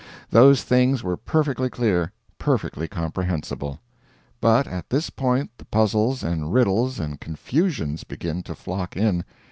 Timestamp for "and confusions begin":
6.99-8.41